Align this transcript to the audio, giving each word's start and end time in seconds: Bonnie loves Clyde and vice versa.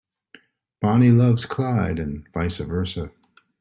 Bonnie 0.81 1.11
loves 1.11 1.45
Clyde 1.45 1.99
and 1.99 2.27
vice 2.33 2.57
versa. 2.57 3.11